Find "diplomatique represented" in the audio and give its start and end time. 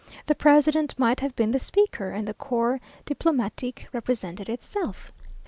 3.05-4.49